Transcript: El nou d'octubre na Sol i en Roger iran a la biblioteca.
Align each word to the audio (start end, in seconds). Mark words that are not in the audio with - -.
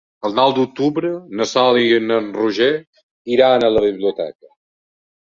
El 0.27 0.31
nou 0.37 0.53
d'octubre 0.59 1.11
na 1.41 1.45
Sol 1.51 1.77
i 1.81 1.83
en 1.97 2.07
Roger 2.37 2.71
iran 3.37 3.67
a 3.67 3.71
la 3.75 3.85
biblioteca. 3.85 4.51